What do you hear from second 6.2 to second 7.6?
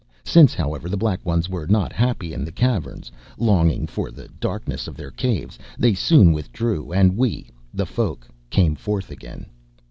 withdrew and we,